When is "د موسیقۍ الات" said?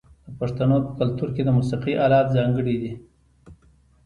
1.45-2.27